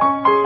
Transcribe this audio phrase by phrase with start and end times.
[0.00, 0.37] 皆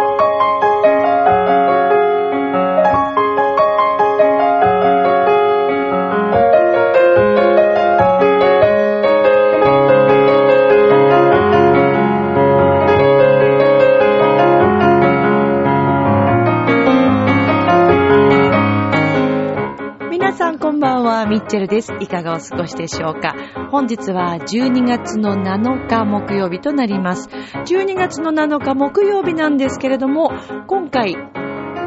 [21.52, 21.92] チェルです。
[22.00, 23.34] いかがお過ごしでしょうか
[23.70, 27.28] 本日は12月の7日木曜日となります。
[27.28, 30.30] 12月の7日木曜日なんですけれども、
[30.66, 31.26] 今回、今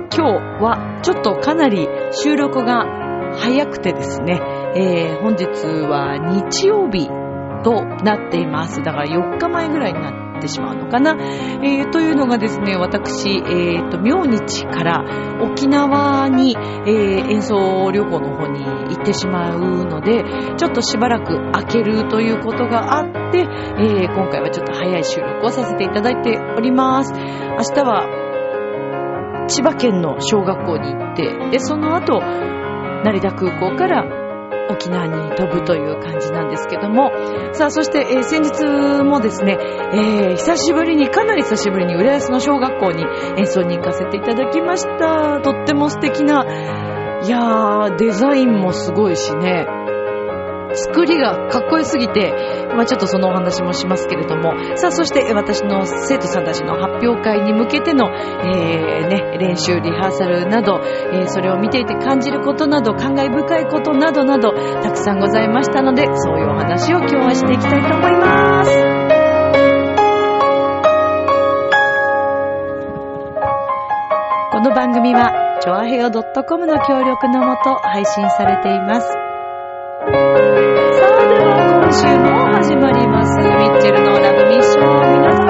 [0.10, 2.86] 日はちょっとかなり収録が
[3.34, 4.40] 早くてですね、
[4.76, 5.48] えー本日
[5.88, 7.08] は日曜日
[7.64, 8.84] となっています。
[8.84, 11.18] だから4日前ぐらいになってしまうのかな。
[11.20, 15.04] えーというのがですね、私、えーと、明日から
[15.42, 20.24] 沖縄に、えー演奏旅行の方に行ってしまうので、
[20.58, 27.14] ちょっとしばらく空けるということがあって、えー今回はちょっと早い収録をさせていただいております。
[27.14, 27.20] 明
[27.74, 32.20] 日は千葉県の小学校に行って、で、その後、
[33.04, 34.06] 成田空港から
[34.70, 37.12] 沖縄に飛ぶという感じなんですけども、
[37.54, 39.58] さあ、そして、えー先日もですね、
[39.94, 43.06] えー久しぶりに、かなり久しぶりに浦安の小学校に
[43.38, 45.40] 演奏に行かせていただきました。
[45.42, 46.46] とっても素敵な、
[47.26, 49.66] いやー、デザインもすごいしね、
[50.76, 52.32] 作りがかっこよすぎて、
[52.76, 64.52] まあちょっとそのお話もしますけれども、さあそして私の生徒さんたちの発表会に向けての、えーね、練習、リハーサルなど、えーそれを見ていて感じることなど、感慨深いことなどなど、
[64.84, 68.72] たくさんございましたので、そういうお話を今日はしていきたいと思います。
[74.52, 79.08] この番組は、チョアヘオ .com の協力のもと配信されています。
[79.08, 80.12] さあ、
[81.28, 83.38] では今週も始まります。
[83.40, 84.84] ミッチェルのラブミッション。
[85.18, 85.46] 皆さん、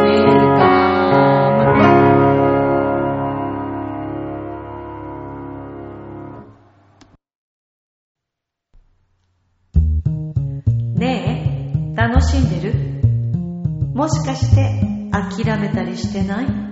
[0.00, 0.66] ウェルカ
[10.94, 10.98] ム。
[10.98, 11.02] ね
[11.94, 12.74] え、楽しんでる？
[13.94, 14.80] もしかして
[15.12, 16.69] 諦めたりしてない？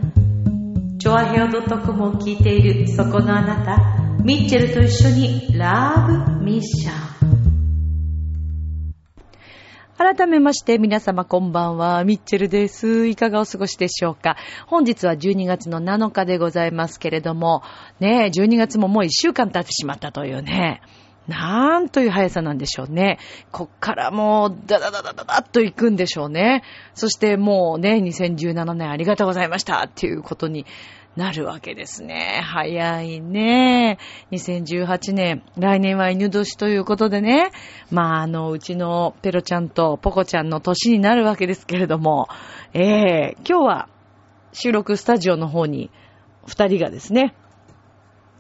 [1.18, 6.94] アヘオ .com を聞いているそこのあなた、ミッチェルと一緒にラブミッション。
[9.96, 13.08] 改めまして皆様こんばんは、ミッチェルです。
[13.08, 14.36] いかがお過ごしでしょうか
[14.68, 17.64] 本日は12月の7日でございますけれども、
[17.98, 20.82] ね、12月ももう1週間経ってしまったというね。
[21.26, 23.18] なんという速さなんでしょうね。
[23.50, 26.62] こっからもう、ダダダダダダッと行くんでしょうね。
[26.94, 30.64] そしてもうね、2017年ありがとうございましたっていうことに
[31.16, 32.40] なるわけですね。
[32.44, 33.98] 早いね。
[34.30, 37.50] 2018年、来年は犬年ということでね。
[37.90, 42.28] まあ、あの、うちのペロちゃんとポコちゃんの年になるわけですけれども、
[42.72, 43.88] ええ今日は
[44.52, 45.90] 収録スタジオの方に
[46.46, 47.34] 二人がですね、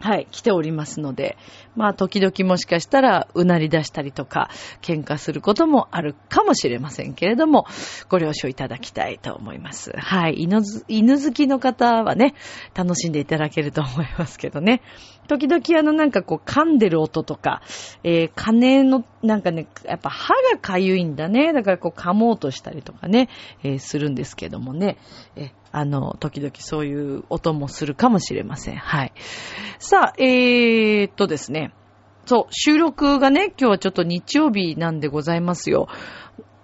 [0.00, 1.36] はい、来ておりますので、
[1.74, 4.48] まあ、時々もしかしたら、うなり出したりとか、
[4.80, 7.66] 喧嘩することもあるかもしれませんけれども、
[8.08, 9.92] ご了承いただきたいと思います。
[9.96, 12.34] はい、犬犬好きの方はね、
[12.74, 14.82] 楽しんでいただけると思いますけどね。
[15.28, 17.62] 時々あのなんかこう噛んでる音とか、
[18.02, 21.52] えー、鐘の、なんかね、やっぱ歯がかゆいんだね。
[21.52, 23.28] だからこう噛もうとしたりとかね、
[23.62, 24.96] えーするんですけどもね。
[25.36, 28.76] えあの、時々そういう音もするかもしれません。
[28.76, 29.12] はい。
[29.78, 31.72] さあ、えーっとですね。
[32.24, 35.88] そう、収録がね、今日はちょっと日曜日なんでございますよ。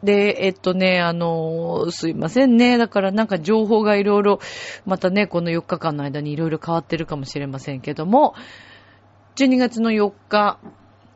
[0.04, 2.76] で、えっとね、あの、すいませんね。
[2.76, 4.38] だからなんか情報がいろいろ、
[4.84, 8.34] またね、この4日間の間にいろいろ変わってるかもしれませんけども、
[9.36, 10.58] 12月の4日、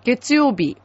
[0.05, 0.79] 月曜日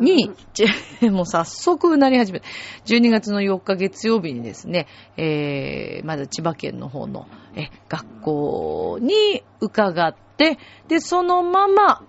[0.00, 0.30] に、
[1.10, 2.46] もう早速なり始めた。
[2.86, 4.86] 12月の4日月曜日にですね、
[5.16, 12.02] えー、まだ千葉県の方の、え、学校に伺って、で、そのまま、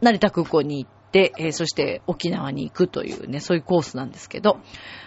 [0.00, 4.58] 成田空港に行って、えーそして沖縄に行くというね、そういうコースなんですけど、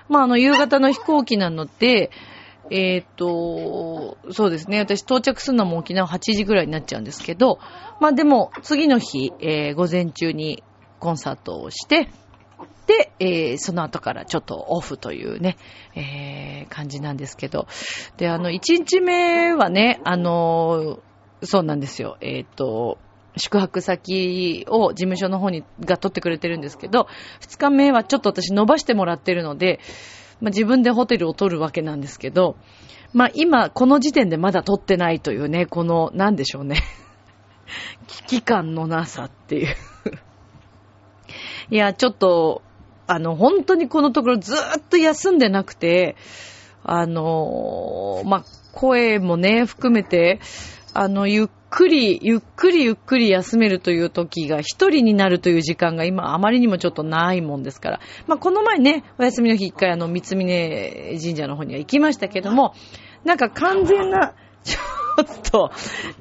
[0.07, 2.11] まあ、あの、夕方の飛行機なので、
[2.71, 4.79] えっ、と、そうですね。
[4.79, 7.59] 私到着するのも沖縄8時ぐらいになっちゃうんですけど、
[7.99, 10.63] まあでも次の日、えー午前中に
[10.99, 12.09] コンサートをして、
[12.87, 15.57] で、えーその後からちょっとオフというね、
[15.95, 17.67] えー感じなんですけど。
[18.17, 20.99] で、あの、1日目はね、あの
[21.43, 22.17] そうなんですよ。
[22.21, 22.97] えっ、と、
[23.37, 27.07] 宿泊先を事務所の方にが取ってくれてるんですけど、
[27.41, 29.79] 2日目はちょっと私伸ばしてもらってるので、
[30.41, 32.57] まあ、自分でホテルを取るわけなんですけど、
[33.13, 36.77] まあ今、この時点でまだ取ってないというね、この、なんでしょうね。
[38.07, 39.75] 危機感のなさっていう。
[41.69, 42.61] いや、ちょっと、
[43.07, 46.15] あの、本当にこのところずーっと休んでなくて、
[46.83, 48.43] あの、まあ、
[48.73, 50.39] 声もね、含めて、
[50.93, 57.99] あの、ゆっくり、ゆっくりゆっくり休めるという時が一人になるという時間が今あまりにもちょっとないもんですから。
[58.25, 62.73] まあ、この前ね、お休みの日一回あの、三峰神社の方には行きましたけども、
[63.23, 64.33] なんか完全な、
[64.63, 65.71] ちょっと、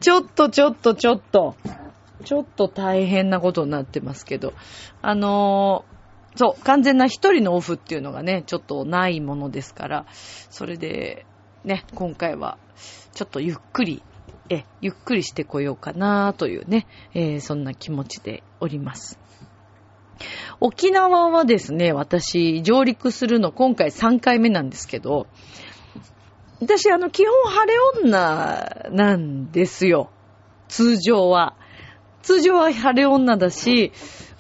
[0.01, 1.55] ちょっとちょっとちょっと、
[2.25, 4.53] ちょっと大変なことになってますけど、
[5.03, 10.07] あのー、そう、完全な一人のオフっていうのがね、ちょっとないものですから、
[10.51, 11.25] それで、
[11.65, 12.59] ね、今回は、
[13.15, 14.03] ちょっとゆっくり
[14.49, 19.19] え、ゆっくりしてこようかなというね、えー、そんな気持ちでおります。
[20.61, 25.27] 沖縄はですね、私、上陸するの今回3回目なんですけど、
[26.61, 30.11] 私、あの、基本晴れ女なんですよ。
[30.69, 31.55] 通常は。
[32.23, 33.93] 通常は晴れ女だし、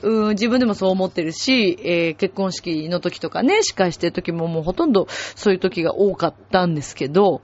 [0.02, 7.42] うん自分でもそう思ってるし、えー、結婚式の時とかね、司会してる時ももうほとんどそういう時が多かったんですけど、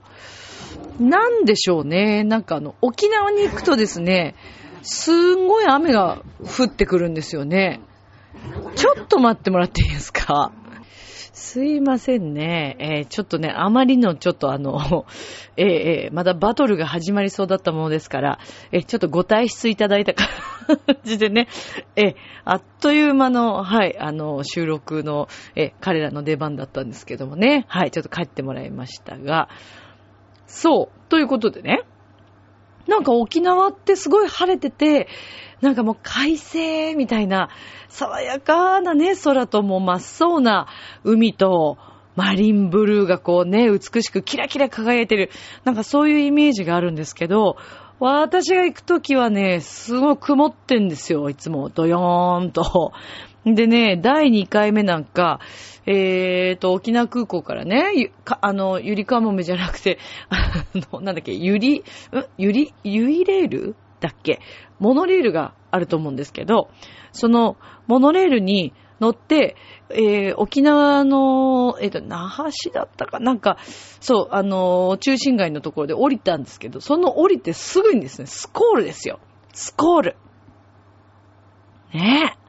[0.99, 2.23] なんでしょうね。
[2.23, 4.35] なんかあの、沖縄に行くとですね、
[4.81, 7.81] すんごい雨が降ってくるんですよね。
[8.75, 10.51] ちょっと待ってもらっていいですか？
[11.35, 12.75] すいませんね。
[12.79, 15.05] えー、ちょっとね、あまりのちょっとあの、
[15.57, 18.39] えー、えー、まだバトルが始まりそうだったものですから、
[18.71, 20.27] えー、ちょっとご退出いただいた感
[21.03, 21.47] じでね、
[21.95, 29.49] えー、あっという間の、はい、あの、収録の、えー、彼らの出番だったんですけどもね、はい、ちょっと帰ってもらいましたが、
[30.53, 31.09] そう。
[31.09, 31.81] ということでね。
[32.87, 35.07] なんか沖縄ってすごい晴れてて、
[35.61, 37.49] なんかもう快晴みたいな、
[37.89, 40.67] 爽やかなね、空とも真っ青な
[41.03, 41.77] 海と、
[42.15, 45.31] マリンブルーがこうね、美しくキラキラ輝いてる。
[45.63, 47.57] なんかそういうイメージがあるんですけど、
[47.99, 51.69] 私が行くときはね、すごい曇ってんですよ、いつも。
[51.69, 52.91] ドヨーンと。
[53.45, 55.39] でね、第2回目なんか、
[55.85, 59.99] えーと、沖縄空港からね、かあの、ゆりかもめじゃなくて、
[60.29, 60.63] あ
[60.93, 61.83] の、なんだっけ、ゆり、ん？
[62.37, 63.75] ゆり、ゆいレール？
[63.99, 64.39] だっけ？
[64.79, 66.69] モノレールがあると思うんですけど、
[67.11, 67.57] その、
[67.87, 69.57] モノレールに乗って、
[69.89, 73.19] えー、沖縄の、えっ、ー、と、那覇市だったか？
[73.19, 73.57] なんか、
[73.99, 79.19] そう、あの、中心街のところで降りたんですけど、その降りてすぐにですね、スコールですよ。
[79.51, 80.15] スコール。
[81.93, 82.42] ねえ。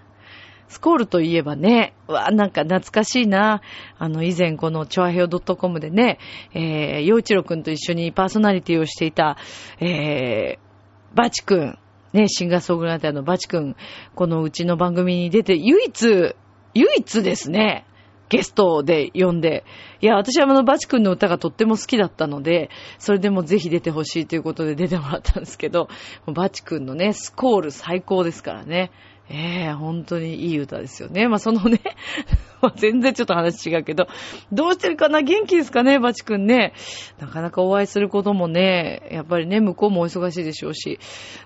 [0.75, 3.63] スコールといえばね、わなんか懐かしいな。
[3.97, 6.19] あの、以前このチョアヘオ .com でね、
[6.53, 9.37] えー、洋一郎くんと一緒にパーソナリティをしていた、
[9.79, 11.79] えー、バチくん、
[12.13, 13.77] ね、シンガーソングライターのバチくん、
[14.17, 16.35] このうちの番組に出て、唯一、
[16.75, 17.87] 唯一ですね、
[18.29, 19.63] ゲストで呼んで、
[20.01, 22.69] いや、私はあの、バチ君の歌がとっても好きだったので、
[22.99, 25.89] それでもぜひ出てほしいということで出てもらったんですけど、
[26.27, 28.91] バチ君のね、スコール最高ですからね。
[29.31, 31.29] ええー、本当にいい歌ですよね。
[31.29, 31.81] まあ、そのね、
[32.77, 34.07] 全然ちょっと話違うけど、
[34.53, 35.23] どうしてるかな？
[35.23, 35.99] 元気ですかね？
[35.99, 36.75] バチ君ね。
[37.19, 40.99] なかなかお会いすることもね、やっぱりね、向こうもお忙しいでしょうし。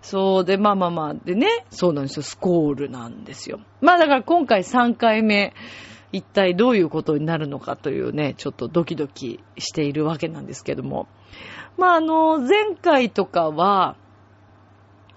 [0.02, 2.22] そうで、まあまあまあ、でね、そうなんですよ。
[2.22, 3.60] スコールなんですよ。
[3.80, 5.54] まあだから今回3回目、
[6.10, 11.06] 一体どういうことになるのかというね、ちょっとドキドキしているわけなんですけども。
[11.76, 13.96] まああの、前回とかは、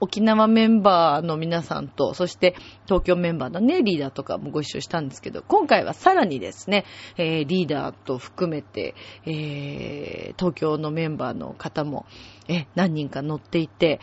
[0.01, 2.55] 沖縄メンバーの皆さんと、そして
[2.85, 6.85] 東京メンバーのね、リーダーとかもご一緒したんですけど、今回はさらにですね、
[7.17, 8.95] えー、リーダーと含めて、
[9.25, 12.07] えー、東京のメンバーの方も、
[12.49, 13.99] え、何人か乗っていて、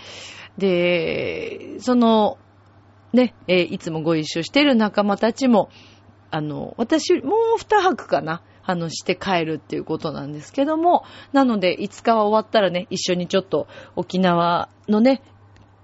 [0.57, 2.39] で、その、
[3.13, 5.69] ね、えー、いつもご一緒している仲間たちも、
[6.31, 8.43] あの、私、もう二泊かな。
[8.63, 15.23] あの、して帰るっていうことなんですけども、なので、5日は終わったらね、一緒にちょっと沖縄のね、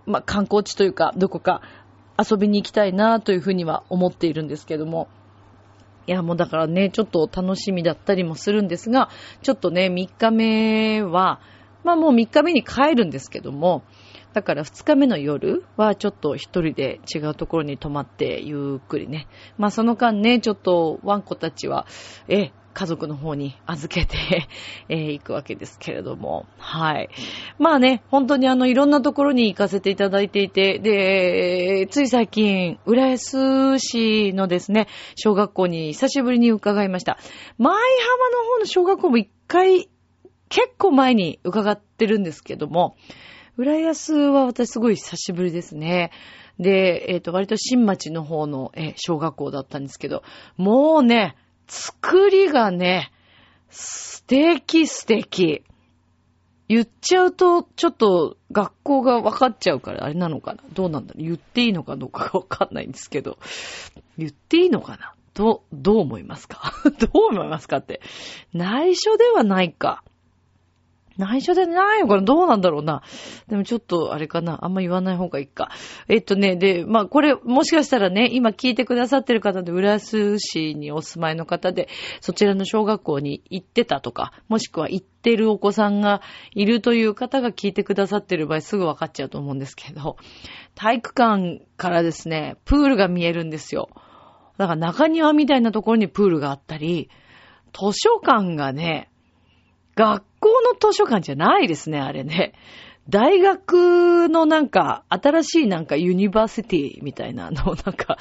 [0.07, 1.63] まあ、観光地というか、どこか
[2.19, 5.09] 遊びに行きたいなというふうには思っているんですけども。
[6.07, 9.09] いや、もうだからね、ちょっと楽しみだったりもするんですが、
[9.43, 11.41] ちょっとね、3日目は、
[11.83, 13.83] まあもう3日目に帰るんですけども、
[14.35, 19.29] だから2日目の夜はちょっと一人で違うところに泊まってゆっくりね。
[19.59, 21.87] まあその間ね、ちょっとワンコたちは、
[22.29, 24.49] え、家族の方に預けて
[24.91, 26.47] えー、行くわけですけれども。
[26.59, 27.09] はい。
[27.59, 37.19] まあね、本当にあの、いろんなところに行かせていただいていて、で、つい最近、浦安市のですね、小学校に久しぶりに伺いました。
[37.59, 39.89] 舞浜の方の小学校も一回、
[40.49, 42.97] 結構前に伺ってるんですけども、
[43.57, 46.11] 浦安は私すごい久しぶりですね。
[46.59, 50.23] で、えっ、ー、と、割と新町の方の、小学校だったんですけど、
[50.57, 53.13] もうね、作りがね、
[53.71, 55.65] 素敵素敵。
[56.69, 60.63] 言っちゃうと、ちょっと学校が分かっちゃうからあれなのかな？
[60.73, 61.23] どうなんだろう？
[61.23, 63.39] 言っていいのかどうかが分かんないんですけど。
[64.17, 65.15] 言っていいのかな？
[65.35, 66.73] ど、どう思いますか？
[66.99, 68.01] どう思いますかって。
[68.55, 70.03] 内緒ではないか。
[71.17, 72.23] 内緒でないのかな？
[72.23, 73.03] どうなんだろうな。
[73.49, 74.65] でもちょっと、あれかな。
[74.65, 75.71] あんま言わない方がいいか。
[76.09, 81.89] えっとね、で、まあ、これ、もしかしたらね、今聞いてくださってる方で、浦安市にお住まいの方で、
[82.21, 86.21] そちらの小学校に行ってたとか、もしくは行ってるお子さんが
[86.53, 90.17] いるという方が聞いてくださってる場合、すぐ分かっちゃうと思うんですけど、
[90.75, 93.89] 体育館からですね、プールが見えるんですよ。
[94.59, 97.09] だから中庭みたいなところにプールがあったり、
[97.73, 99.11] 図書館がね、
[99.97, 102.55] 学校の図書館じゃないですね、あれね。
[103.09, 108.19] 大学のなんか、新しいなんかユニバーシティみたいなの、なんか、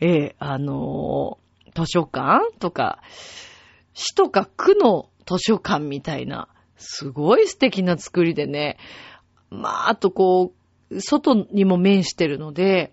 [0.00, 3.00] え えー、あのー、図書館とか、
[3.94, 8.76] 市とか区の図書館みたいな、すごい素敵な作りでね。
[9.50, 10.52] まあ、あとこ
[10.90, 12.92] う、外にも面してるので、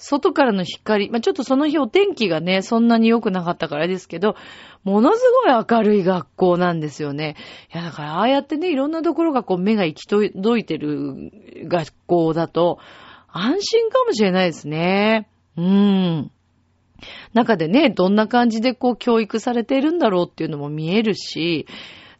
[0.00, 4.34] 外からの光、まあ、ちょっとその日お天気がね、そんなに良くなかったからですけど、
[4.82, 7.36] ものすごい明るい学校なんですよね。
[7.72, 11.30] いや、だからああやってね、いろんなところがこう目が行き届いてる
[11.68, 12.78] 学校だと、
[13.28, 15.28] 安心かもしれないですね。
[15.56, 15.64] うー
[16.22, 16.30] ん。
[17.34, 21.66] 中でね、どんな感じでこう教育されているんだろうっていうのも見えるし、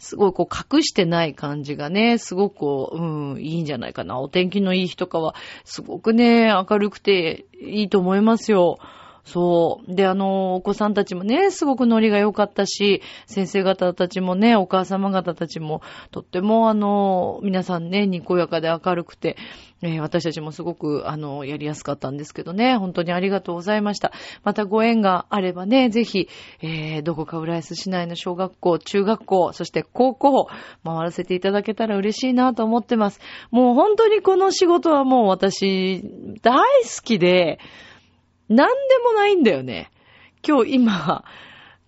[0.01, 4.19] すごいこう隠してない感じがね、すごくこう、うん、いいんじゃないかな。
[4.19, 8.79] お天気のいい日とかは、すごくね、明るくていいと思いますよ。
[9.25, 9.95] そう。
[9.95, 19.37] で、あの、お子さんたちもね、すごくノリが良かったし、先生方たちもね、お母様方たちも、とってもあの、皆さんね、にこやかで明るくて、
[19.83, 24.13] えー、私たちもすごく、あの、やりやすかったんですけどね、本当にありがとうございました。
[24.45, 26.29] またご縁があればね、ぜひ、
[26.61, 30.49] えー、どこか浦安市内の小学校、中学校、そして高校、
[30.85, 33.21] 回らせていただけたら嬉しいなと思ってます。
[33.51, 36.03] もう本当にこの仕事はもう私、
[36.43, 37.59] 大好きで、
[38.51, 39.91] なんでもないんだよね。
[40.47, 41.25] 今日今、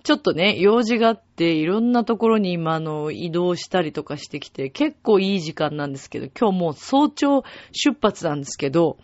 [0.05, 7.43] ちょっとね、用事があって、いろんなところに今、あの、移動したりとかしてきて、結構いい時間なんですけど、今日もう早朝
[7.73, 8.97] 出発なんですけど、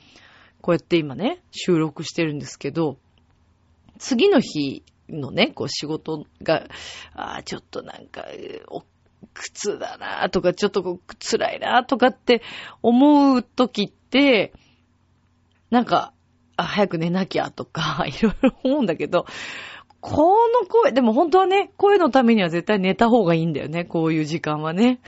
[0.61, 2.97] こうやって今ね、収録してるんですけど、
[3.99, 6.69] 次の日のね、こう仕事が、
[7.15, 8.25] ああ、ちょっとなんか、
[8.69, 8.83] お
[9.35, 12.41] 苦痛だなとか、ちょっとこう辛いなとかって
[12.83, 14.53] 思う時って、
[15.71, 16.13] なんか、
[16.59, 19.27] あ、早く寝なきゃとか、 いろいろ思うんだけど、
[20.01, 25.01] この声、でも本当はね、声のためには絶対寝た方がいいんだよね、こういう時間はね。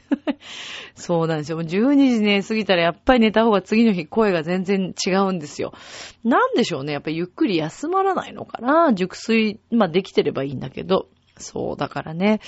[0.94, 1.58] そうなんですよ。
[1.58, 5.72] もう12時ね、過ぎたらやっぱり寝た方が次の日声が全然違うんですよ。
[6.24, 11.08] なんでしょうね、やっぱりゆっくり休まらないのかな熟睡、まあできてればいいんだけど。
[11.40, 12.40] そう、だからね。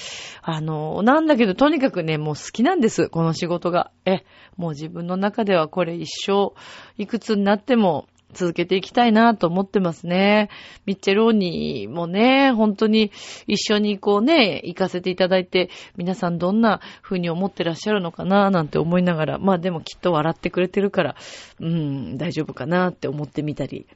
[0.43, 3.91] あの、なんだけど、とにかくね、もう好きなんです、この仕事が。
[4.05, 4.25] え、
[4.57, 6.53] もう自分の中ではこれ一生、
[6.99, 10.49] いくつになっても続けていきたいなと思ってますね。
[10.87, 13.11] ミッチェローニーもね、本当に
[13.47, 21.17] 一緒にこうね、行かせていただいて、皆さんどんな風に思ってらっしゃるのかななんて思いながら、まあでもきっと笑ってくれてるから、
[21.61, 23.87] うん、大丈夫かなって思ってみたり。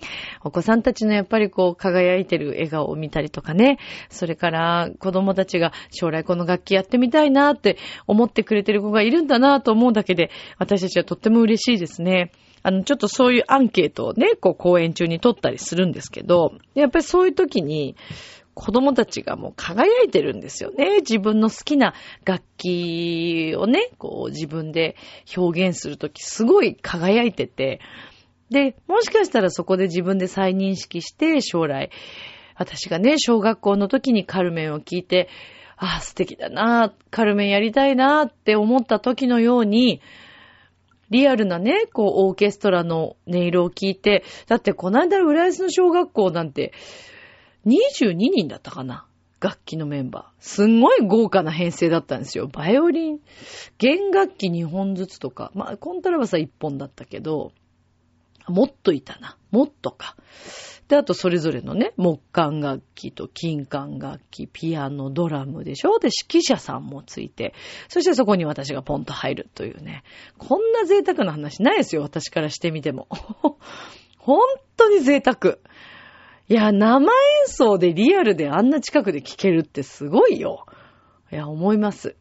[0.44, 3.78] お子さんたちのやっぱりこう輝いてる笑顔を見たりとかね、
[4.10, 12.32] それから子供たちが将来この楽器やってみたいなって思ってくれてる子がいるんだなと思うだけで、私たちはとっても嬉しいですね。
[12.66, 17.94] あの、ちょっとそういうアンケートをね、こう講演中に取ったりするんですけど、やっぱりそういう時に、
[18.54, 20.96] 子供たちがもう輝いてるんですよね。
[20.96, 21.94] 自分の好きな
[22.24, 24.96] 楽器をね、こう自分で
[25.36, 27.78] 表現するときすごい輝いてて、
[28.50, 31.90] で、もしかしたらそこで自分で再認識して将来、
[32.56, 35.28] 私がね、小学校の時にカルメンを聞いて、
[35.76, 40.00] ああ、素敵だな、カルメンやりたいなって思った時のように、
[41.10, 46.72] リアルなね、こう、オーケストラの音色を聞いて、だってこの間浦安の小学校なんて、
[47.66, 49.06] 22人だったかな？
[49.40, 50.42] 楽器のメンバー。
[50.44, 52.46] すんごい豪華な編成だったんですよ。
[52.46, 53.20] バイオリン、
[53.78, 57.52] 弦楽器2本ずつとか、まあ、コントラバスは1本だったけど、
[58.48, 59.36] もっといたな。
[59.50, 60.16] もっとか。
[60.88, 65.98] で、あとそれぞれのね、木管楽器と金管楽器、ピアノ、ドラムでしょ？
[65.98, 67.54] で、指揮者さんもついて、
[67.88, 70.04] そしてそこに私がポンと入るというね。
[70.38, 73.08] こんな贅沢な話ないですよ、私からしてみても。
[74.18, 74.40] 本
[74.76, 75.58] 当に贅沢。
[76.48, 77.10] いや、生演
[77.46, 80.66] 奏でリアルであんな近くで聴けるってすごいよ。
[81.32, 82.14] いや、思います。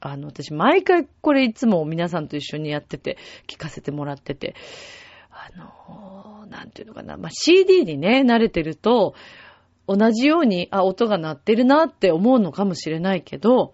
[0.00, 4.56] あの、私、毎回これいつも皆さんと一緒にやってて、聞かせてもらってて、
[5.38, 9.14] あの、なんていうのかな、まあ、CD にね、慣れてると、
[9.86, 13.72] 同じように、あ、音が鳴ってるなって思うのかもしれないけど、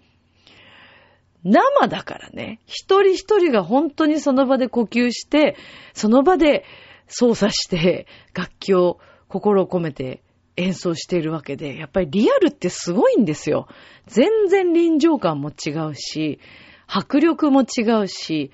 [1.42, 5.56] 生だからね、一人一人が本当にその場で呼吸して、
[5.92, 6.64] その場で
[7.08, 10.22] 操作して、楽器を心を込めて
[10.56, 13.66] 演奏しているわけで、やっぱりリアルってすごいんですよ。
[14.06, 16.38] 全然臨場感も違うし、
[16.86, 18.50] 迫力も違うし、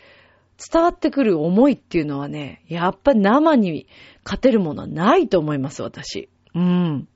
[0.72, 3.86] 伝わってくる思いっていうのはね、やっぱ生に
[4.24, 6.28] 勝てるものはないと思います、私。
[6.54, 7.08] うん。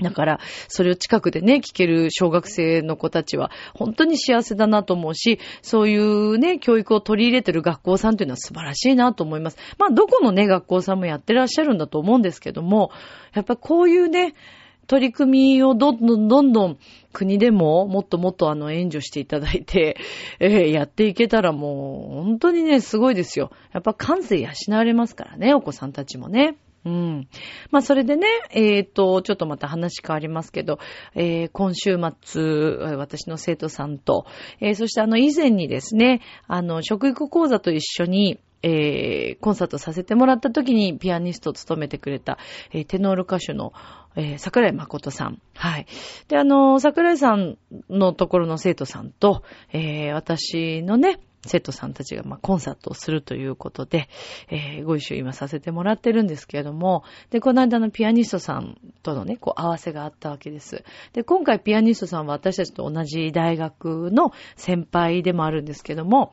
[0.00, 9.56] だから、それを近くでね、聞ける小学生の子たちは、本当に幸せだなと思うし、そういうね、教育を取り入れてる学校さんというのは素晴らしいなと思います。
[9.78, 12.90] まあ、どこのね、学校さんもやってらっしゃるんだと思うんですけども、
[13.34, 14.34] やっぱこういうね、
[14.86, 16.78] 取り組みをどんどんどんどん
[17.12, 19.96] 国でももっともっとあの援助していただいて、
[20.40, 23.50] えー、やっていけたらもう本当にね、すごいですよ。
[23.72, 26.56] やっぱ感性養われますからね、お子さんたちもね。
[26.84, 27.28] うん。
[27.70, 30.78] まあ、それでね、えっ、ー、と、ちょっとまた話変わりますけど、
[31.14, 32.42] えー、今週末、
[32.96, 34.26] 私の生徒さんと、
[34.60, 42.38] えー、そしてあの、以前にですね、あの、食育講座と一緒に、えー、コンサートさせてもらった時にピアニストを務めてくれた、
[42.72, 43.72] えー、テノール歌手の、
[44.16, 45.40] えー、桜井誠さん。
[45.54, 45.86] はい。
[46.28, 49.42] で、あの、桜井さんのところの生徒さんと、
[49.72, 54.08] えー、私のね、生徒さんたちが、まあ、コンサートをするということで、
[54.48, 60.84] えー、ご一緒今させてもらってるんですけれども、で、この間のピアニストさんとのね、こう、合わせがあったわけです。
[61.12, 66.32] で、今回ピアニストさんは私たちと同じ大学の先輩でもあるんですけども、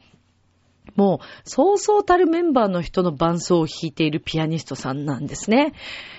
[0.95, 5.73] もう、そうそうたるメンバーの人の伴奏を弾いているピアニストさんなんですね。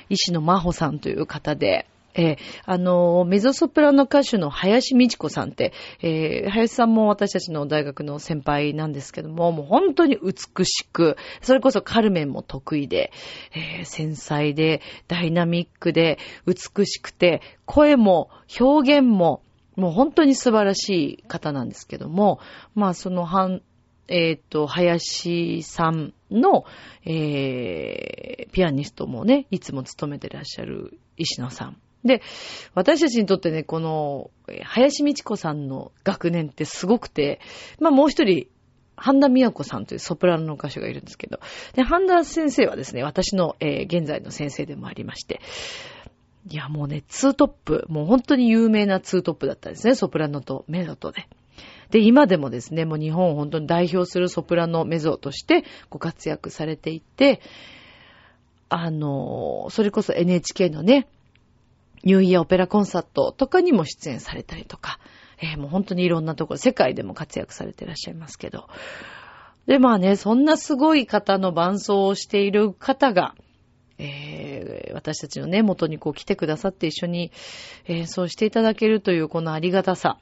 [0.09, 2.37] 石野真帆さんという方で、えー、
[2.67, 13.12] あの、メゾソプラノ歌手の林美智子さんって、えー、林さんも私たちの大学の先輩なんですけども、もう本当に美しく、それこそカルメンも得意で、
[13.55, 18.29] えー、繊細で、ダイナミックで、美しくて、声も
[18.61, 19.43] 表現も、
[19.76, 22.41] もう本当に素晴らしい方なんですけども、
[22.75, 23.62] まあその半、
[24.09, 26.64] えっ、ー、と、林さんの、
[27.04, 31.76] えー、ピアニストもね、いつも務めてらっしゃる石野さん。
[32.04, 32.21] で、
[32.75, 34.30] 私たちにとってね、この、
[34.64, 37.40] 林美智子さんの学年ってすごくて、
[37.80, 38.49] まあもう一人、
[38.97, 41.40] 半田美和子さんというソプラノの歌手がいるんですけど、
[41.74, 45.40] で、半田先生はですね、私の、えー、現在の先生でもありまして、
[46.48, 51.29] いや、もうね、ツートップ、もう本当に有名なツートップだったんですね、ソプラノとメロトで。
[51.90, 57.40] で、今でもですね、もう日本を本当に代表するソプラノメゾとしてご活躍されていて、
[58.68, 61.07] あの、それこそ NHK のね、
[62.05, 64.98] ニューイヤーオペラコンサートとかにも出演されたりとか、
[65.38, 68.68] えー、もう本当にいろんなところ、世界でも活躍されていらっしゃいますけど。
[69.66, 73.35] で、まあね、そんなすごい方の伴奏をしている方が、
[73.98, 77.31] えー、私たちのね、元にこう来てくださって一緒に
[77.87, 80.18] 演奏していただけるというこのありがたさ。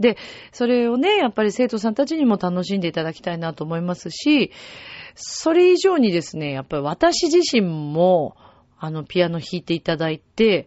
[0.00, 0.16] で、
[0.52, 4.52] それをね、やっぱり生徒さんたちにも楽しんでいただきたいなと思いますし、
[5.14, 8.36] それ以上にですね、やっぱり私自身も、
[8.78, 10.66] あの、ピアノ弾いていただいて、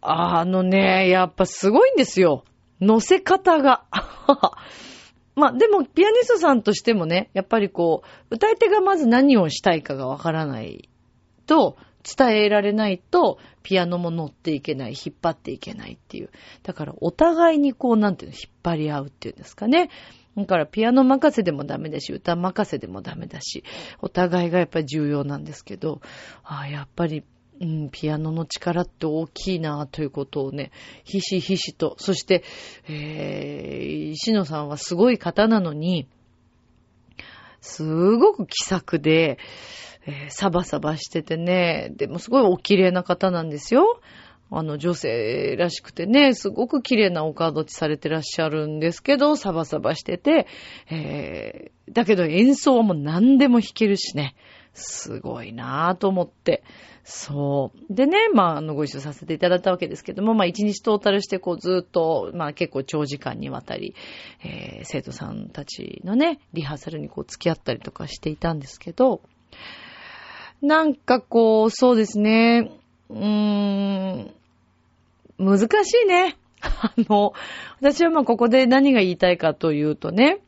[0.00, 2.44] あのね、やっぱすごいんですよ。
[2.80, 3.84] 乗せ方が。
[5.36, 10.88] まあでも、ピアニストさんとしてもね、やっぱりこう、歌い手がまず何をしたいかがわからない
[11.46, 16.30] と、伝えられないと、ピアノも乗っていけない、引っ張っていけないっていう。
[16.62, 19.90] だから、お互いにこう、なんていうの、引っ張り合うっていうんですかね。
[20.36, 23.64] だから、ピアノ任せでもダメだし、歌任せでもダメだし、
[24.00, 26.00] お互いがやっぱり重要なんですけど、
[26.42, 27.22] ああ、やっぱり
[27.62, 30.72] うん、ピアノの力って大きいなということをね、
[31.04, 32.42] ひしひしと、そして、
[32.88, 36.08] えー、石野さんはすごい方なのに、
[37.60, 37.84] す
[38.16, 39.38] ごく気さくで、
[40.06, 44.00] えー、サバサバしててね、でもすごいお綺麗な方なんですよ。
[44.54, 50.46] あの、女性らしくてね、すごく綺麗なお顔立ちされてらっしゃるんですけど、サバサバしてて、
[50.90, 54.34] えー、だけど演奏はもう何でも弾けるしね、
[54.74, 56.62] すごいなぁと思って、
[57.04, 57.94] そう。
[57.94, 63.96] でね、まあ、あの、ご一緒させていただいたわけですけども、まあ、一日トータルして、こう、ずっと、まあ、結構長時間にわたり、
[64.44, 69.20] えー、生徒さんたちのね、リハーサルにこう、付き合ったりとかしていたんですけど、
[70.62, 72.70] なんかこう、そうですね、
[73.10, 74.30] うーん、
[75.38, 76.36] 難しいね。
[76.62, 77.32] あの、
[77.80, 80.38] 私はまあ、ここで何が言いたいかというとね、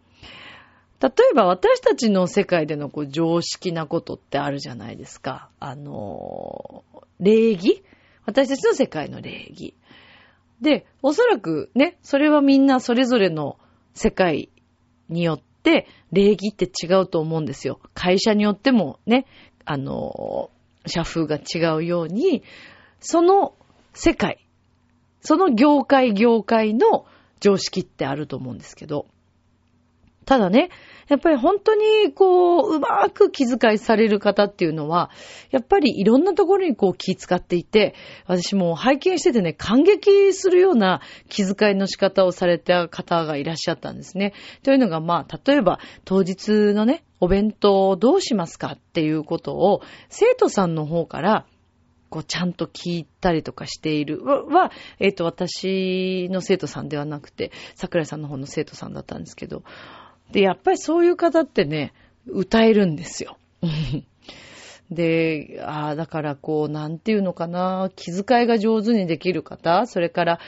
[1.00, 5.50] 例えば私たちの世界でのこう常識なことってあるじゃないですか。
[5.60, 6.84] あの、
[7.20, 7.82] 礼儀
[8.24, 9.74] 私たちの世界の礼儀。
[10.62, 13.58] で、おそらくね、それはみんなそれぞれの
[13.92, 14.48] 世界
[15.10, 17.80] によって礼儀って違うと思うんですよ。
[17.92, 19.26] 会社によってもね、
[19.64, 20.50] あの、
[20.86, 22.42] 社風が違うように、
[23.00, 23.54] その
[23.92, 24.46] 世界、
[25.20, 27.06] その業界業界の
[27.40, 29.06] 常識ってあると思うんですけど、
[30.26, 30.70] ただね、
[31.08, 35.10] やっぱり本当にこう、うまく気遣いされる方っていうのは、
[35.50, 37.94] やっぱりいろんなところにこう気遣っていて、
[38.26, 44.32] 私も拝見しててね、感激するような気遣いの仕方をされた方がいらっしゃったんですね。
[44.62, 51.46] というのがまあ、例えば当日のね、お弁当をどうしますかっていうことを、生徒さんの方から、
[52.10, 59.64] こう、ちゃんと聞いたりとかしているは、えっ、ー、と、私の生徒さんではなくて、桜井さんの方の生徒さんだったんですけど、
[60.34, 61.94] で、やっぱりそういう方ってね、
[62.26, 63.38] 歌えるんですよ。
[64.90, 70.40] で、ああ、だからこう、なんていうのかな、気遣いが上手にできる方、それから、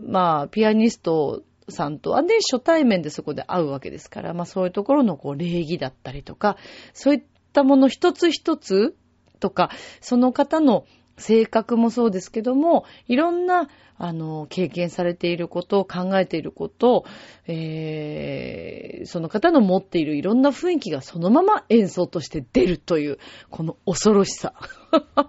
[0.00, 6.56] まあ、ピアニストさんとはね、初対面でそこで会うわけですから、まあそういうところのこう礼儀だったりとか、
[6.92, 7.22] そういっ
[7.52, 8.96] たもの一つ一つ
[9.38, 9.70] とか、
[10.00, 10.84] その方の
[11.16, 17.04] 性格もそうですけども、いろんな、あの、経験されていることを、考えていること、
[17.46, 23.18] えー、その方の持っているいろんな雰囲気がそのまま演奏として出るという、
[23.50, 24.54] この恐ろしさ。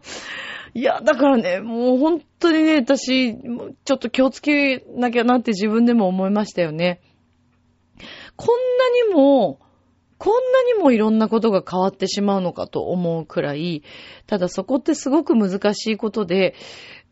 [0.76, 7.02] いや、だからね、もう本当にね、私、ちょっと気をつけなきゃなって自分でも思いましたよね。
[8.36, 9.60] こんなにも、
[10.20, 13.84] こんなにもいろんなことが変わってしまうのかと思うくらい、
[14.28, 16.56] ただそこってすごく難しいことで、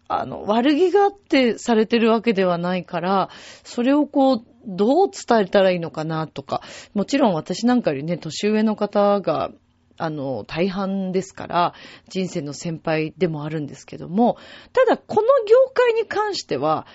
[0.07, 3.29] あの、悪気があってされてるわけではないから、
[3.63, 6.61] それをこう、どう伝えたらいいのかなとか、
[6.93, 9.51] もちろん私なんかよりね、年上の方が、
[9.97, 11.73] あの、大半ですから、
[12.09, 14.37] 人生の先輩でもあるんですけども、
[14.73, 16.85] ただこの業界に関しては、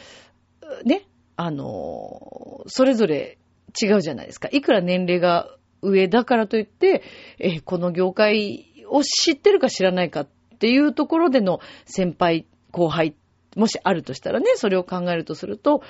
[0.84, 3.38] ね、あの、それぞれ
[3.82, 4.48] 違うじゃないですか。
[4.52, 5.48] いくら年齢が
[5.80, 7.02] 上だからといって、
[7.38, 13.14] えこの業界を知ってるか知らないかっていうところでの先輩、後輩、
[13.56, 15.82] もしあるとしたらね、それを考えるとすると、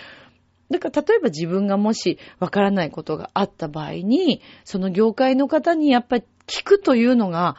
[0.70, 7.56] だから例えば自分がもしわからないことがあった場合に、その業界の方にやっぱり聞くというのが、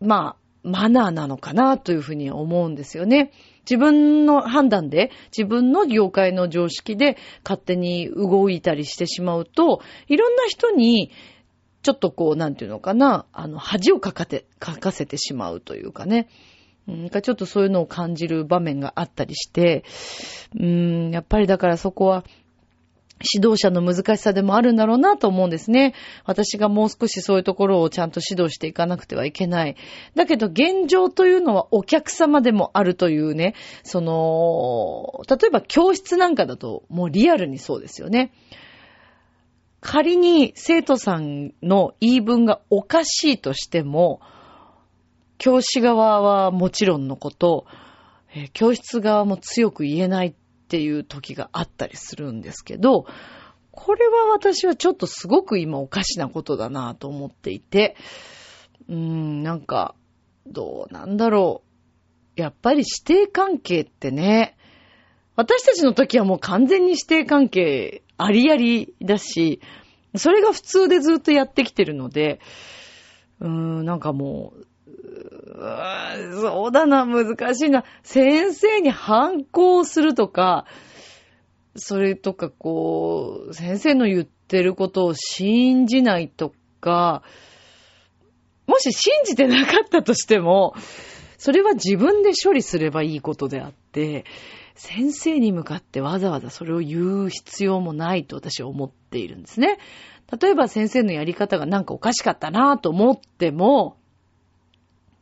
[0.00, 3.32] まあ、マナーなのかなというふうに思うんですよね。
[3.68, 11.10] 自分の判断で、自分の業界の常識で勝手に動いたりしてしまうと、いろんな人に、
[11.82, 16.28] ちょっとこう、なんていうのかな、あの、恥をかかて、かかせてしまうというかね。
[16.88, 19.84] なんかちょっとそういうのを感じる場面があったりして、
[20.54, 22.24] うーん、やっぱりだからそこは
[23.34, 25.94] 指導者の難しさでもあるんだろうなと思うんですね。
[26.24, 29.76] 私がもう少しそういうところをちゃんと指導していかなくてはいけない。
[30.14, 38.32] だけど現状というのはお客様でもあるというね、その、例えば教室なんかだともうリアルにそうですよね。
[39.80, 44.20] 仮に生徒さんの言い分がおかしいとしても、
[45.38, 47.66] 教師側はもちろんのこと、
[48.52, 50.34] 教室側も強く言えないっ
[50.68, 53.06] ていう時があったりするんですけど、
[53.70, 57.96] これは私はちょっとすごく今おかしなことだなと思っていて、
[58.88, 59.94] うーん、なんか、
[60.46, 61.62] どうなんだろ
[62.36, 62.40] う。
[62.40, 64.56] やっぱり指定関係ってね、
[65.36, 69.60] 私たちの時はもう完全に指定関係ありありだし、
[70.16, 72.40] それが普通でずっとやってきてるので、
[73.40, 74.66] うーん、なんかもう、
[75.58, 77.84] そうだな、難しいな。
[78.02, 80.66] 先生に反抗するとか、
[81.74, 87.22] それとかこう、先生の言ってることを信じないとか、
[88.66, 90.74] もし信じてなかったとしても、
[91.38, 94.24] それは自分で処理すればいいことであって、
[94.74, 99.78] 先生に向かってわざわざそれを言う必要もないと私は思っているんですね。
[100.40, 103.97] 例えば先生のやり方がなんかおかしかったなと思っても、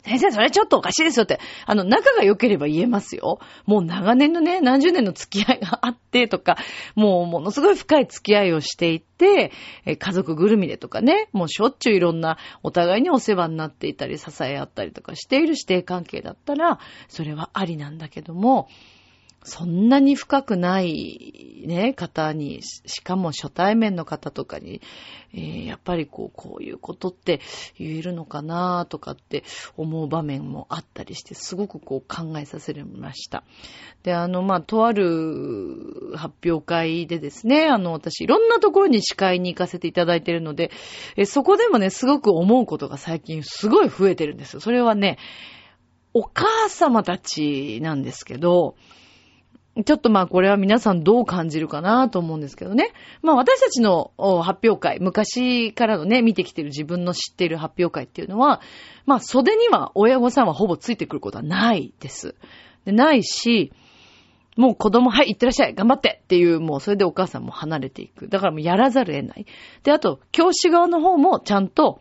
[0.07, 3.41] 先生、それちょっとおかしいですよって、あの、仲が良ければ言えますよ。
[3.67, 6.57] もう長年のね、何十年の付き合いがあってとか、
[6.95, 9.51] もうものすごい深い付き合いをしていて、
[9.85, 18.69] 家族ぐるみでとかね、もうしょっちゅういろんなお互いにお世話になっていたり、支え合ったりとかしている指定関係だったら、それはありなんだけども、
[19.47, 24.81] そんなに深くないね、方に、しかも初対面の方とかに、
[25.35, 27.41] えー、やっぱりこう、こういうことって
[27.79, 29.45] 言えるのかなとかって
[29.77, 33.45] 思う場面もあったりして、すごくこう考えさせられました。
[34.03, 40.71] で、あの、まあ、とある発表会でですね、あの、私いろんなところに司会に行かせていただいているので、
[41.17, 44.61] えそこでもね、すごく思うことが最近すごい増えてるんですよ。
[44.61, 45.19] それはね、
[46.15, 48.77] お母様たちなんですけど、
[49.85, 52.93] ちょっとまあこれは皆さんどう感じるかなと思うんですけどね。
[53.23, 54.13] まあ私たちの
[54.43, 58.61] 発表会、昔からのね、見てきてる自分の知ってる発表会っていうのは、
[59.05, 62.35] まあ袖には親御さんはほぼついてくることはないです。
[62.87, 63.73] でないし、
[64.57, 68.29] もう子供、はい、行ってらっしゃい、頑張ってっていう、もうそれでお母さんも離れていく。
[68.29, 69.47] だからもうやらざるを得ない。
[69.83, 72.01] で、あと、教師側の方もちゃんと、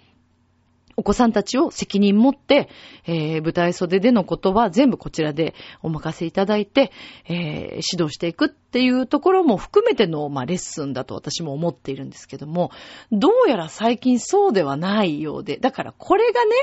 [0.97, 2.69] お子さんたちを責任持って、
[3.05, 6.91] えー、舞台袖でのことは全部こちらでお任せいただいて、
[7.27, 12.71] えー、指導していくっていうところも含めての、まあ、レッスンだと私も思っているんですけども、
[13.11, 16.55] どうやら最近そうではないようで、だからこれがね、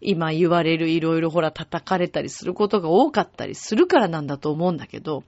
[0.00, 5.24] 今言われるいろいろほら叩かれたりすることが多かったりするからなんだと思うんだけど、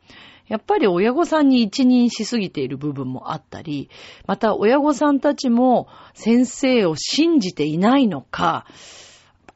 [0.52, 3.88] やっぱり親御さんに一任しすぎている部分もあったり、
[4.26, 8.66] また親御さんたちも先生を信じていないのか、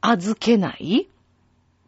[0.01, 1.07] 預けない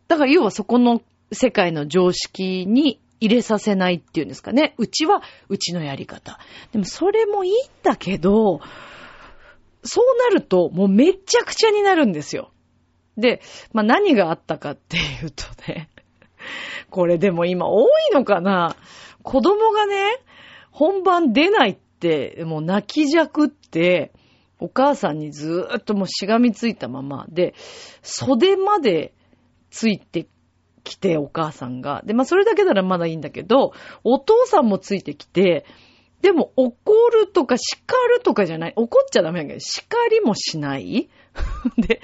[0.09, 4.75] だから要はそこの世界の常識に入れさせないっていうんですかね。
[4.77, 6.37] うちはうちのやり方。
[6.71, 8.61] でもそれもいいんだけど、
[9.83, 12.51] そうなるともうめちゃくちゃになるんですよ。
[13.17, 13.41] で、
[13.73, 15.89] まあ、何があったかっていうとね、
[16.89, 18.75] これでも今多いのかな
[19.23, 20.17] 子供がね、
[20.71, 24.11] 本番出ないって、もう泣きじゃくって、
[24.59, 27.53] お母さんにずーっともうしがみついたままで、
[28.01, 29.13] 袖まで
[29.69, 30.27] ついて
[30.83, 32.01] きて、お母さんが。
[32.05, 35.65] で、まあそれだけならまだいいんだけど、お父さんもついてきて、
[36.21, 38.73] でも怒るとか叱るとかじゃない。
[38.75, 41.09] 怒っちゃダメだけど、叱りもしない
[41.77, 42.01] で、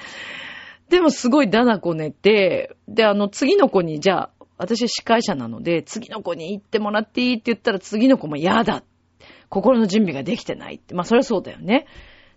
[0.90, 8.84] でもすごいダナコ寝て、で、あの、次の子に、じゃあ、私司会者なので、次の子に行ってもらっていいって言ったら、次の子も嫌だ。
[9.50, 10.94] 心の準備ができてないって。
[10.94, 11.88] まあ、それはそうだよね。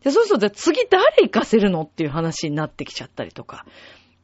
[0.02, 3.64] で、そうすると、次誰行かせるのっていう話になってきちゃったりとか。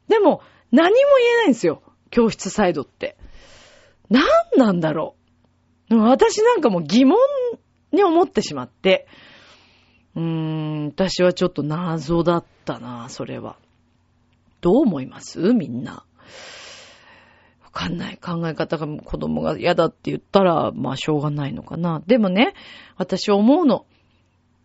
[0.09, 1.83] でも、何も言えないんですよ。
[2.11, 3.17] 教室サイドって。
[4.11, 4.25] 何
[4.57, 5.17] なんだろ
[5.91, 5.97] う。
[5.97, 7.19] 私なんかも疑問
[7.93, 9.07] に思ってしまって。
[10.17, 13.57] うーん、私はちょっと謎だったな、それは。
[14.61, 15.39] どう思います？
[15.53, 16.05] みんな。
[17.75, 18.19] わかんない。
[18.19, 22.03] 考え方が子供が嫌だって言ったら、まあしょうがないのかな。
[22.07, 22.55] でもね、
[22.97, 23.85] 私思うの。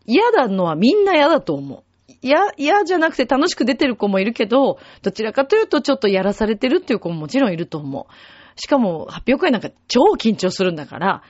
[0.06, 1.84] 嫌だのはみんな嫌だと思う。
[2.22, 8.62] 嫌、嫌じゃなくて楽しく出てる子もいるけど、どちらかというとちょっとやらされてるっていう子ももちろんいると思う。
[8.62, 11.24] しかも発表会なんか超緊張するんだから、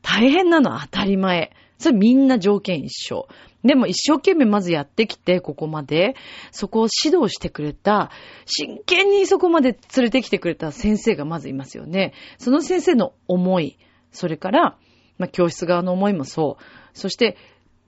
[0.00, 1.52] 大変なのは当たり前。
[1.80, 3.26] それみんな条件一緒。
[3.64, 6.14] でも一生懸命まずやってきて、ここまで、
[6.52, 8.10] そこを指導してくれた、
[8.44, 12.12] 真剣にそこまで連れてきてくれた先生がまずいますよね。
[12.38, 13.78] その先生の思い、
[14.12, 14.76] それから、
[15.16, 16.64] まあ、教室側の思いもそう。
[16.92, 17.36] そして、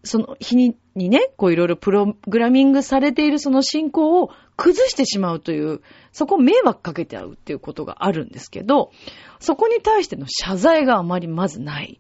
[0.05, 5.81] その日ににね、こういろいろプログラミングされているその進行を崩してしまうという、
[6.13, 8.91] そこを迷惑かけて合うっていうことがあるんですけど、
[9.39, 11.99] そこに対しての謝罪があまりまずない。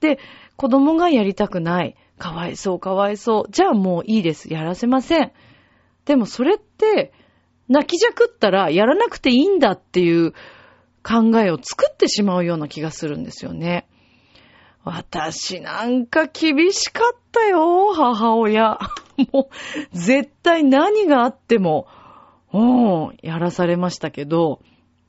[0.00, 0.18] で、
[0.56, 1.96] 子供がやりたくない。
[2.18, 3.50] かわいそう、かわいそう。
[3.50, 4.52] じゃあもういいです。
[4.52, 5.32] やらせません。
[6.04, 7.12] でもそれって、
[7.68, 10.32] 泣きじゃくったらやらなくていいんだっていう
[11.02, 13.86] 考えを作ってしまうような気がするんですよね。
[14.84, 18.78] 私なんか厳しかったよ、母親。
[19.32, 21.86] もう、絶対何があっても、
[22.52, 24.60] うん、やらされましたけど、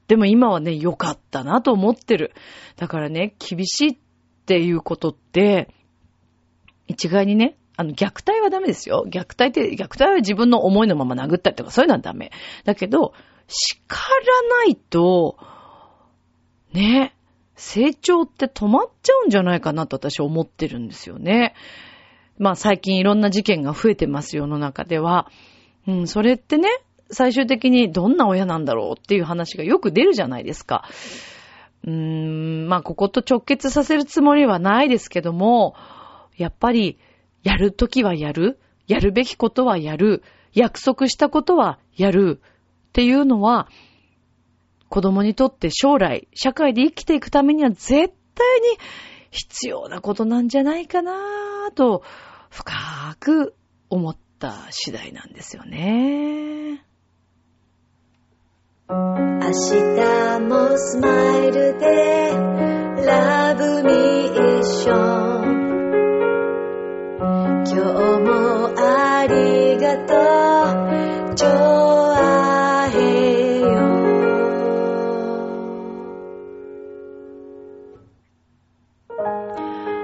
[0.08, 2.34] でも今はね、良かったなと思ってる。
[2.78, 3.98] だからね、厳しいっ
[4.46, 5.74] っていうことって、
[6.88, 9.06] 一概にね、あの、虐待はダメですよ。
[9.10, 12.32] 虐待って、虐待は自分の思いのまま殴ったりとか、そういうのはダメ。
[12.64, 13.14] だけど、
[13.48, 15.38] 叱らないと、
[16.74, 17.16] ね、
[17.56, 21.56] 成長って止まっちゃうんじゃないかなと私思ってるんですよね。
[22.38, 25.32] まあ最近いろんな事件が増えてます世の中では。
[25.88, 26.70] うん、それってね、
[27.12, 30.88] 最終的にどんな親なんだろうっていう話がよく出るじゃないですか。
[31.86, 35.76] うーん、まあここと直結させるつもりはないですけども、
[36.36, 36.98] やっぱり、
[37.44, 42.42] やるときはやる、やるべきことはやる、約束したことはやる
[42.90, 43.70] っていうのは、
[44.90, 48.14] 子供にとって将来、社会で生きていくためには絶対に
[49.32, 52.04] 必要なことなんじゃないかなと、
[52.50, 53.56] 深く
[53.90, 56.86] 思った次第なんですよね。
[58.88, 62.30] 明日もスマイルで
[63.04, 65.66] ラブミーション
[67.66, 67.78] 今日
[68.20, 70.14] もありがと
[71.32, 71.50] う、ちょ
[72.14, 73.66] あへよ。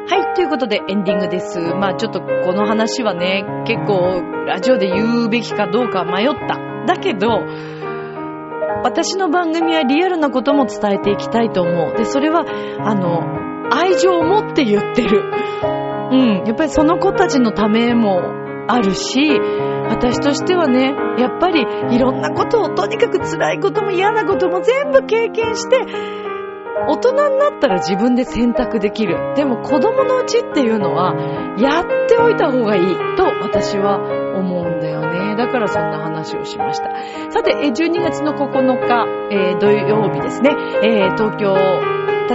[0.08, 1.60] はい、ということでエンディングです。
[1.60, 6.72] まあちょっとこの話はね、結構ラジオで言うべきかどうか迷った。
[6.88, 7.46] だけど、
[8.84, 11.98] 私の番組はリアルなことも伝えていきたいと思う。
[11.98, 12.46] で、それは、
[12.80, 13.22] あの、
[13.72, 15.24] 愛情を持って言ってる。
[16.12, 16.44] うん。
[16.46, 18.20] やっぱりその子たちのためも
[18.68, 19.40] あるし、
[19.90, 21.62] 私としてはね、やっぱり
[21.96, 25.78] いろんなことをとにかく辛いことも嫌なことも全部経験して、
[26.88, 29.34] 大人になったら自分で選択できる。
[29.36, 31.16] でも子供のうちっていうのは、
[31.58, 34.00] やっておいた方がいいと私は
[34.36, 35.36] 思うんだよね。
[35.36, 36.90] だからそんな話をしました。
[37.32, 41.56] さて、12月の9日、えー、土曜日ですね、えー、東京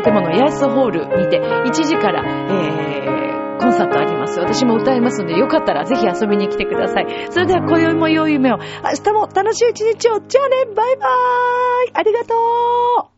[0.02, 4.38] 建物八重洲ホールにて1時から、えー、コンサートあります。
[4.40, 7.06] 私も歌いますので、よかったらぜひ遊びに来てください。
[7.30, 8.64] それでは今宵も良い夢を、明
[9.02, 10.20] 日も楽しい一日を。
[10.20, 12.34] じゃあね、バイバーイありがと
[13.12, 13.15] う